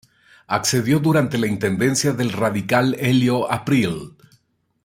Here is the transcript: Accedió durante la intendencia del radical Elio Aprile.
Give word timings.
Accedió 0.47 0.97
durante 0.99 1.37
la 1.37 1.45
intendencia 1.45 2.11
del 2.11 2.31
radical 2.33 2.95
Elio 2.99 3.51
Aprile. 3.51 4.13